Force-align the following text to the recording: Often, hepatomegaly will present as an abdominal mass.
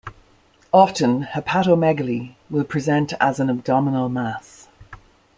Often, 0.73 1.25
hepatomegaly 1.25 2.33
will 2.49 2.63
present 2.63 3.13
as 3.21 3.39
an 3.39 3.51
abdominal 3.51 4.09
mass. 4.09 4.67